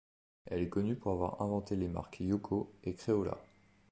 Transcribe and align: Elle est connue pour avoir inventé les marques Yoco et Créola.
Elle 0.47 0.63
est 0.63 0.69
connue 0.69 0.95
pour 0.95 1.11
avoir 1.11 1.43
inventé 1.43 1.75
les 1.75 1.87
marques 1.87 2.21
Yoco 2.21 2.73
et 2.83 2.95
Créola. 2.95 3.37